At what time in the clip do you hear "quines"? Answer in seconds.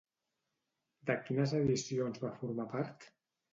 1.27-1.55